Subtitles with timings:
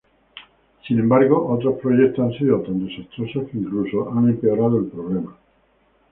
[0.87, 5.37] Sin embargo, otros proyectos han sido tan desastrosos que incluso han empeorado el problema.